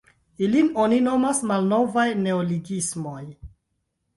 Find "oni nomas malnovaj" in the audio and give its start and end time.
0.83-2.07